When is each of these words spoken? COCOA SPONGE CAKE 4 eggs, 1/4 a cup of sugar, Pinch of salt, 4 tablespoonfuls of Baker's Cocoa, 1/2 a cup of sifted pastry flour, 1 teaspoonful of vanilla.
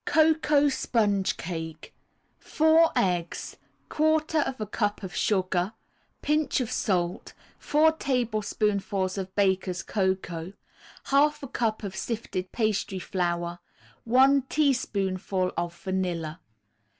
COCOA 0.03 0.71
SPONGE 0.71 1.37
CAKE 1.37 1.93
4 2.39 2.91
eggs, 2.95 3.57
1/4 3.91 4.59
a 4.59 4.65
cup 4.65 5.03
of 5.03 5.13
sugar, 5.15 5.73
Pinch 6.23 6.59
of 6.59 6.71
salt, 6.71 7.35
4 7.59 7.91
tablespoonfuls 7.91 9.19
of 9.19 9.35
Baker's 9.35 9.83
Cocoa, 9.83 10.53
1/2 11.09 11.43
a 11.43 11.47
cup 11.49 11.83
of 11.83 11.95
sifted 11.95 12.51
pastry 12.51 12.97
flour, 12.97 13.59
1 14.05 14.41
teaspoonful 14.49 15.51
of 15.55 15.75
vanilla. 15.77 16.39